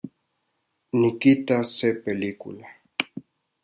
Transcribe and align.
Nikitas 1.01 1.77
se 1.77 1.93
película 1.93 2.67